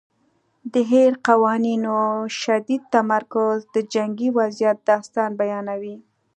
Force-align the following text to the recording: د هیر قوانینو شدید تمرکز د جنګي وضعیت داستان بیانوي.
د 0.73 0.75
هیر 0.91 1.11
قوانینو 1.27 1.95
شدید 2.41 2.81
تمرکز 2.95 3.57
د 3.73 3.75
جنګي 3.93 4.29
وضعیت 4.37 4.77
داستان 4.89 5.29
بیانوي. 5.41 5.95